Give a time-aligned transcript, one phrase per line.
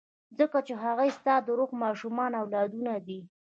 [0.39, 3.19] ځکه چې هغوی ستا د روح ماشومان او اولادونه دي.